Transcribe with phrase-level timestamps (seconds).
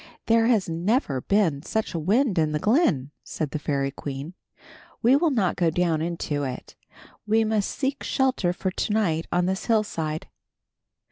[0.25, 4.33] "There has never been such a wind in the glen," said the fairy queen.
[5.03, 6.75] "We will not go down into it.
[7.27, 10.27] We must seek shelter for to night on this hillside."